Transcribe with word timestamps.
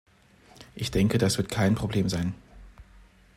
Ich 0.73 0.89
denke, 0.89 1.19
dass 1.19 1.37
wird 1.37 1.49
kein 1.49 1.75
Problem 1.75 2.09
sein. 2.09 2.33